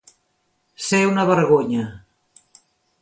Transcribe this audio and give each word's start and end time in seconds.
Ser 0.85 1.01
una 1.09 1.25
vergonya. 1.33 1.85